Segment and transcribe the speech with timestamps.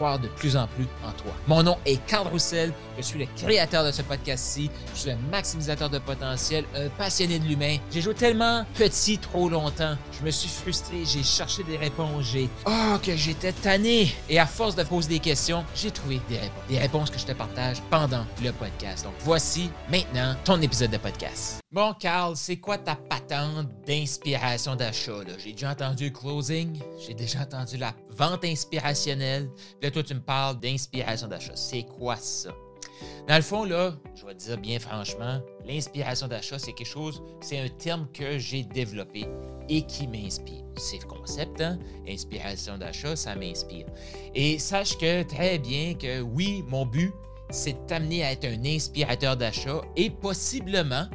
[0.00, 1.32] de plus en plus en toi.
[1.46, 5.18] Mon nom est Carl Roussel, je suis le créateur de ce podcast-ci, je suis un
[5.30, 7.76] maximisateur de potentiel, un passionné de l'humain.
[7.92, 12.48] J'ai joué tellement petit trop longtemps, je me suis frustré, j'ai cherché des réponses, j'ai
[12.66, 16.62] oh que j'étais tanné et à force de poser des questions, j'ai trouvé des réponses,
[16.70, 19.04] des réponses que je te partage pendant le podcast.
[19.04, 21.60] Donc voici maintenant ton épisode de podcast.
[21.72, 25.20] Bon, Carl, c'est quoi ta patente d'inspiration d'achat?
[25.38, 29.50] J'ai déjà entendu closing, j'ai déjà entendu la vente inspirationnelle.
[29.82, 31.56] Là, toi, tu me parles d'inspiration d'achat.
[31.56, 32.50] C'est quoi ça?
[33.28, 37.22] Dans le fond, là, je vais te dire bien franchement, l'inspiration d'achat, c'est quelque chose,
[37.40, 39.26] c'est un terme que j'ai développé
[39.68, 40.64] et qui m'inspire.
[40.76, 41.78] C'est le concept, hein?
[42.08, 43.86] Inspiration d'achat, ça m'inspire.
[44.34, 47.12] Et sache que très bien que oui, mon but,
[47.50, 51.06] c'est de t'amener à être un inspirateur d'achat et possiblement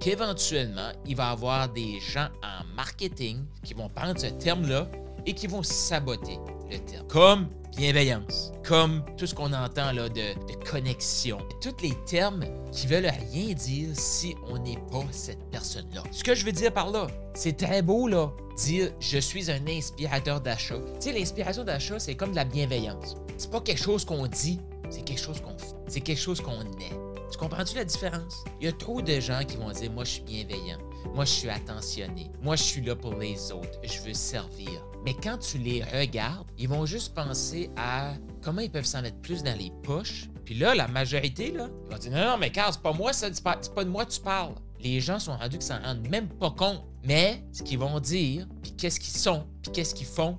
[0.00, 4.88] qu'éventuellement, il va y avoir des gens en marketing qui vont prendre ce terme-là
[5.28, 6.38] et qui vont saboter
[6.70, 7.06] le terme.
[7.06, 10.32] Comme bienveillance, comme tout ce qu'on entend là de,
[10.68, 11.38] connexion.
[11.60, 16.02] Tous les termes qui veulent rien dire si on n'est pas cette personne-là.
[16.10, 19.66] Ce que je veux dire par là, c'est très beau là, dire je suis un
[19.66, 20.78] inspirateur d'achat.
[20.94, 23.16] Tu sais, l'inspiration d'achat, c'est comme de la bienveillance.
[23.36, 25.76] C'est pas quelque chose qu'on dit, c'est quelque chose qu'on fait.
[25.88, 26.96] C'est quelque chose qu'on est.
[27.30, 28.44] Tu comprends-tu la différence?
[28.60, 30.78] Il y a trop de gens qui vont dire Moi, je suis bienveillant.
[31.14, 32.30] Moi, je suis attentionné.
[32.42, 33.78] Moi, je suis là pour les autres.
[33.82, 34.70] Je veux servir.
[35.04, 39.18] Mais quand tu les regardes, ils vont juste penser à comment ils peuvent s'en mettre
[39.18, 40.28] plus dans les poches.
[40.44, 43.12] Puis là, la majorité, là, ils vont dire Non, non, mais Carl, c'est pas moi,
[43.12, 44.54] c'est pas, pas de moi que tu parles.
[44.80, 46.84] Les gens sont rendus qu'ils s'en rendent même pas compte.
[47.04, 50.38] Mais ce qu'ils vont dire, puis qu'est-ce qu'ils sont, puis qu'est-ce qu'ils font,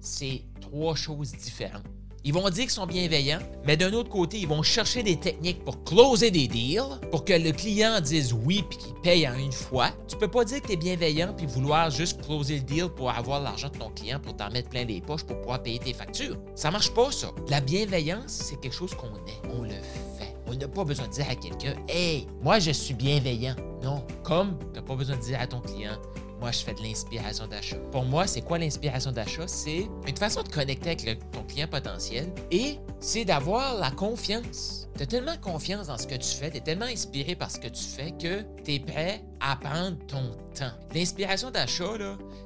[0.00, 1.84] c'est trois choses différentes.
[2.26, 5.64] Ils vont dire qu'ils sont bienveillants, mais d'un autre côté, ils vont chercher des techniques
[5.64, 9.52] pour closer des deals, pour que le client dise oui puis qu'il paye en une
[9.52, 9.90] fois.
[10.08, 13.10] Tu peux pas dire que tu es bienveillant puis vouloir juste closer le deal pour
[13.10, 15.92] avoir l'argent de ton client pour t'en mettre plein les poches pour pouvoir payer tes
[15.92, 16.36] factures.
[16.56, 17.30] Ça marche pas, ça.
[17.48, 19.54] La bienveillance, c'est quelque chose qu'on est.
[19.56, 19.70] On le
[20.18, 20.34] fait.
[20.48, 23.54] On n'a pas besoin de dire à quelqu'un Hey, moi je suis bienveillant.
[23.84, 24.04] Non.
[24.24, 25.96] Comme tu n'as pas besoin de dire à ton client
[26.40, 27.76] moi, je fais de l'inspiration d'achat.
[27.90, 29.46] Pour moi, c'est quoi l'inspiration d'achat?
[29.46, 34.88] C'est une façon de connecter avec ton client potentiel et c'est d'avoir la confiance.
[34.96, 37.58] Tu as tellement confiance dans ce que tu fais, tu es tellement inspiré par ce
[37.58, 40.72] que tu fais que tu es prêt à prendre ton temps.
[40.94, 41.84] L'inspiration d'achat,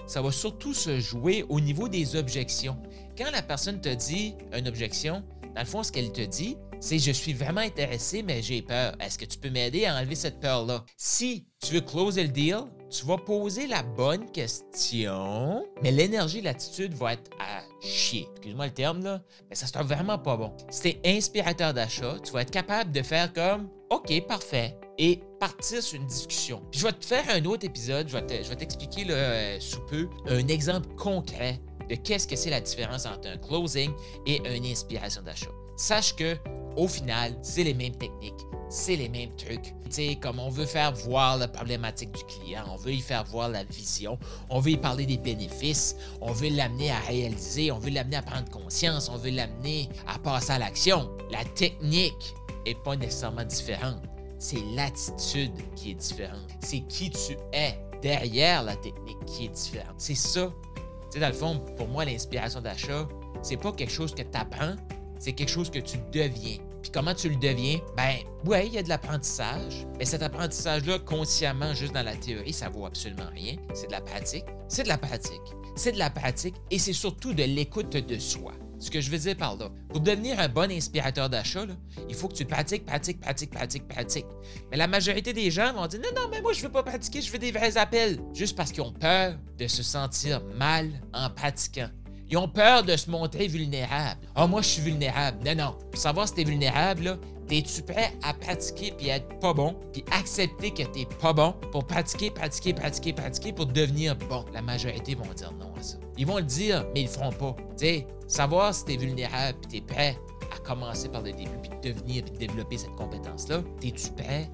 [0.07, 2.77] ça va surtout se jouer au niveau des objections.
[3.17, 5.22] Quand la personne te dit une objection,
[5.55, 8.97] dans le fond, ce qu'elle te dit, c'est je suis vraiment intéressé, mais j'ai peur.
[9.01, 10.85] Est-ce que tu peux m'aider à enlever cette peur-là?
[10.97, 12.61] Si tu veux closer le deal,
[12.91, 18.27] tu vas poser la bonne question, mais l'énergie, l'attitude va être à chier.
[18.33, 20.53] Excuse-moi le terme, là, mais ça sera vraiment pas bon.
[20.71, 25.83] Si t'es inspirateur d'achat, tu vas être capable de faire comme OK, parfait, et partir
[25.83, 26.63] sur une discussion.
[26.71, 30.47] Puis je vais te faire un autre épisode, je vais t'expliquer euh, sous peu un
[30.49, 33.91] exemple concret de qu'est-ce que c'est la différence entre un closing
[34.27, 35.51] et une inspiration d'achat.
[35.77, 36.37] Sache que
[36.77, 39.75] au final, c'est les mêmes techniques, c'est les mêmes trucs.
[39.85, 43.25] Tu sais, comme on veut faire voir la problématique du client, on veut y faire
[43.25, 47.79] voir la vision, on veut y parler des bénéfices, on veut l'amener à réaliser, on
[47.79, 51.11] veut l'amener à prendre conscience, on veut l'amener à passer à l'action.
[51.31, 52.35] La technique
[52.67, 54.03] est pas nécessairement différente.
[54.39, 56.49] C'est l'attitude qui est différente.
[56.61, 59.95] C'est qui tu es derrière la technique qui est différente.
[59.99, 60.51] C'est ça.
[60.77, 60.83] Tu
[61.15, 63.09] sais, dans le fond, pour moi, l'inspiration d'achat,
[63.43, 64.77] c'est pas quelque chose que tu apprends,
[65.21, 66.57] c'est quelque chose que tu deviens.
[66.83, 67.79] Puis comment tu le deviens?
[67.97, 68.17] Ben,
[68.47, 72.71] ouais, il y a de l'apprentissage, mais cet apprentissage-là, consciemment, juste dans la théorie, ça
[72.71, 73.57] vaut absolument rien.
[73.75, 74.47] C'est de la pratique.
[74.67, 75.41] C'est de la pratique.
[75.77, 78.53] C'est de la pratique et c'est surtout de l'écoute de soi.
[78.79, 81.67] Ce que je veux dire par là, pour devenir un bon inspirateur d'achat,
[82.09, 84.27] il faut que tu pratiques, pratiques, pratiques, pratiques, pratiques.
[84.71, 87.21] Mais la majorité des gens vont dire non, non, mais moi je veux pas pratiquer,
[87.21, 88.19] je veux des vrais appels.
[88.33, 91.91] Juste parce qu'ils ont peur de se sentir mal en pratiquant.
[92.30, 94.21] Ils ont peur de se montrer vulnérables.
[94.36, 95.38] Ah, moi, je suis vulnérable.
[95.44, 95.77] Non, non.
[95.91, 97.16] Pour savoir si t'es vulnérable, là,
[97.50, 101.84] es-tu prêt à pratiquer puis être pas bon, puis accepter que t'es pas bon pour
[101.84, 104.44] pratiquer, pratiquer, pratiquer, pratiquer pour devenir bon?
[104.54, 105.98] La majorité vont dire non à ça.
[106.16, 107.56] Ils vont le dire, mais ils le feront pas.
[107.77, 110.16] Tu sais, savoir si t'es vulnérable puis t'es prêt
[110.54, 114.48] à commencer par le début puis devenir puis développer cette compétence-là, es-tu prêt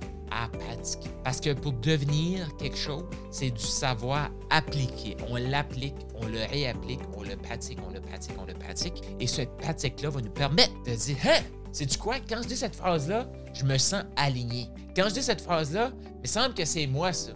[0.52, 1.10] pratiquer.
[1.24, 5.16] Parce que pour devenir quelque chose, c'est du savoir appliqué.
[5.28, 9.02] On l'applique, on le réapplique, on le pratique, on le pratique, on le pratique.
[9.20, 11.42] Et cette pratique-là va nous permettre de dire, hein,
[11.72, 12.16] c'est du quoi?
[12.28, 14.68] Quand je dis cette phrase-là, je me sens aligné.
[14.94, 17.32] Quand je dis cette phrase-là, il me semble que c'est moi ça.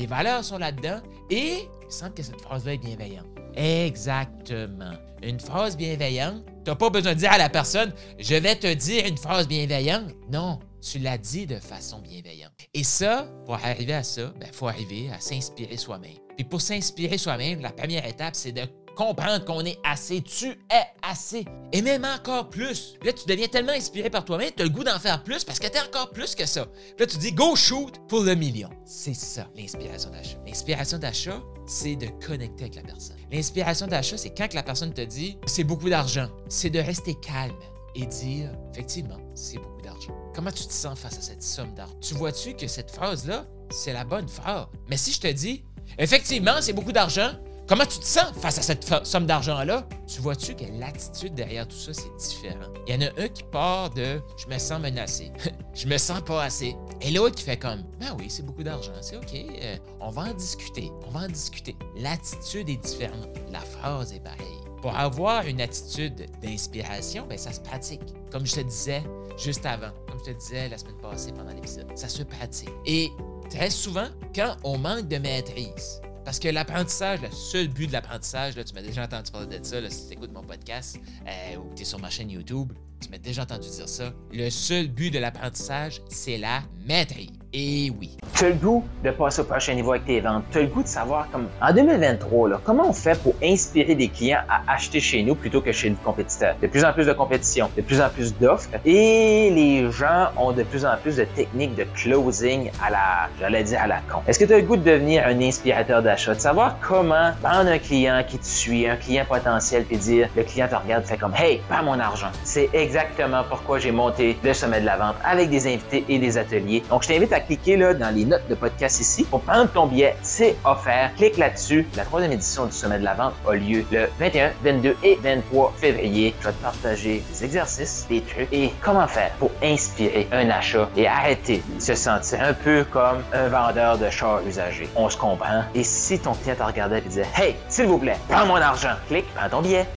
[0.00, 3.26] Mes valeurs sont là-dedans et il semble que cette phrase-là est bienveillante.
[3.54, 4.94] Exactement.
[5.22, 8.72] Une phrase bienveillante, tu n'as pas besoin de dire à la personne Je vais te
[8.72, 10.14] dire une phrase bienveillante.
[10.32, 12.52] Non, tu l'as dit de façon bienveillante.
[12.72, 16.16] Et ça, pour arriver à ça, il ben, faut arriver à s'inspirer soi-même.
[16.34, 18.62] Puis pour s'inspirer soi-même, la première étape, c'est de
[19.00, 20.20] comprendre qu'on est assez.
[20.20, 21.46] Tu es assez.
[21.72, 22.96] Et même encore plus.
[23.02, 25.58] Là, tu deviens tellement inspiré par toi-même, tu as le goût d'en faire plus parce
[25.58, 26.66] que tu es encore plus que ça.
[26.98, 28.68] là, tu dis go shoot pour le million.
[28.84, 30.36] C'est ça, l'inspiration d'achat.
[30.46, 33.16] L'inspiration d'achat, c'est de connecter avec la personne.
[33.32, 36.28] L'inspiration d'achat, c'est quand la personne te dit c'est beaucoup d'argent.
[36.50, 37.56] C'est de rester calme
[37.94, 40.12] et dire effectivement, c'est beaucoup d'argent.
[40.34, 41.96] Comment tu te sens face à cette somme d'argent?
[42.02, 44.66] Tu vois-tu que cette phrase-là, c'est la bonne phrase?
[44.90, 45.64] Mais si je te dis
[45.98, 47.32] effectivement, c'est beaucoup d'argent,
[47.70, 49.86] Comment tu te sens face à cette somme d'argent-là?
[50.08, 52.66] Tu vois-tu que l'attitude derrière tout ça, c'est différent?
[52.88, 55.30] Il y en a un qui part de je me sens menacé,
[55.74, 56.74] je me sens pas assez.
[57.00, 60.22] Et l'autre qui fait comme ben oui, c'est beaucoup d'argent, c'est OK, euh, on va
[60.22, 61.76] en discuter, on va en discuter.
[61.96, 64.58] L'attitude est différente, la phrase est pareille.
[64.82, 68.02] Pour avoir une attitude d'inspiration, ben ça se pratique.
[68.32, 69.04] Comme je te disais
[69.38, 72.72] juste avant, comme je te disais la semaine passée pendant l'épisode, ça se pratique.
[72.84, 73.12] Et
[73.48, 78.54] très souvent, quand on manque de maîtrise, parce que l'apprentissage, le seul but de l'apprentissage,
[78.54, 81.82] tu m'as déjà entendu parler de ça si tu écoutes mon podcast euh, ou tu
[81.82, 84.12] es sur ma chaîne YouTube, tu m'as déjà entendu dire ça.
[84.32, 87.30] Le seul but de l'apprentissage, c'est la maîtrise.
[87.52, 88.16] Et oui.
[88.40, 90.44] Tu as le goût de passer au prochain niveau avec tes ventes.
[90.50, 93.94] Tu as le goût de savoir, comme en 2023, là, comment on fait pour inspirer
[93.94, 96.56] des clients à acheter chez nous plutôt que chez le compétiteur?
[96.62, 100.52] De plus en plus de compétition, de plus en plus d'offres et les gens ont
[100.52, 104.20] de plus en plus de techniques de closing à la, j'allais dire à la con.
[104.26, 107.68] Est-ce que tu as le goût de devenir un inspirateur d'achat, de savoir comment prendre
[107.68, 111.18] un client qui te suit, un client potentiel, puis dire, le client te regarde, fait
[111.18, 112.30] comme, hey, pas mon argent.
[112.42, 116.38] C'est exactement pourquoi j'ai monté le sommet de la vente avec des invités et des
[116.38, 116.82] ateliers.
[116.88, 119.86] Donc, je t'invite à cliquer là, dans les notes de podcast ici pour prendre ton
[119.86, 120.16] billet.
[120.22, 121.10] C'est offert.
[121.16, 121.86] Clique là-dessus.
[121.96, 125.74] La troisième édition du Sommet de la Vente a lieu le 21, 22 et 23
[125.76, 126.34] février.
[126.40, 130.88] Je vais te partager des exercices, des trucs et comment faire pour inspirer un achat
[130.96, 134.88] et arrêter de se sentir un peu comme un vendeur de chars usagés.
[134.94, 135.64] On se comprend.
[135.74, 138.94] Et si ton client te regardait et disait Hey, s'il vous plaît, prends mon argent,
[139.08, 139.86] clique, prends ton billet.